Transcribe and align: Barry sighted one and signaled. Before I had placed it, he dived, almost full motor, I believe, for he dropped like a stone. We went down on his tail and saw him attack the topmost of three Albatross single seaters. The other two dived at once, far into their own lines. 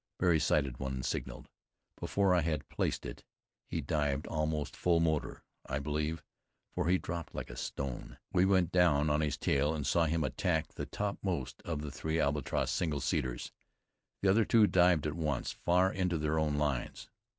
Barry 0.17 0.39
sighted 0.39 0.79
one 0.79 0.93
and 0.95 1.05
signaled. 1.05 1.47
Before 1.99 2.33
I 2.33 2.41
had 2.41 2.67
placed 2.69 3.05
it, 3.05 3.23
he 3.67 3.81
dived, 3.81 4.25
almost 4.25 4.75
full 4.75 4.99
motor, 4.99 5.43
I 5.67 5.77
believe, 5.77 6.23
for 6.73 6.87
he 6.89 6.97
dropped 6.97 7.35
like 7.35 7.51
a 7.51 7.55
stone. 7.55 8.17
We 8.33 8.43
went 8.43 8.71
down 8.71 9.11
on 9.11 9.21
his 9.21 9.37
tail 9.37 9.75
and 9.75 9.85
saw 9.85 10.05
him 10.05 10.23
attack 10.23 10.69
the 10.69 10.87
topmost 10.87 11.61
of 11.65 11.83
three 11.93 12.19
Albatross 12.19 12.71
single 12.71 12.99
seaters. 12.99 13.51
The 14.23 14.29
other 14.31 14.43
two 14.43 14.65
dived 14.65 15.05
at 15.05 15.13
once, 15.13 15.51
far 15.51 15.93
into 15.93 16.17
their 16.17 16.39
own 16.39 16.55
lines. 16.55 17.11